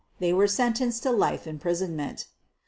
They 0.17 0.33
were 0.33 0.47
sentenced 0.47 1.03
to 1.03 1.11
life 1.11 1.45
im 1.45 1.59
prisonment. 1.59 2.25